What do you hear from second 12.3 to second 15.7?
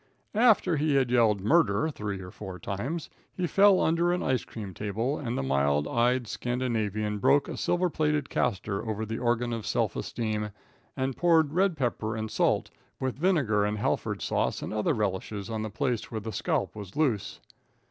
salt, and vinegar, and Halford sauce and other relishes, on the